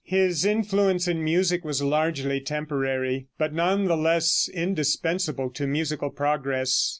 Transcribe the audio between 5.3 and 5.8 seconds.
to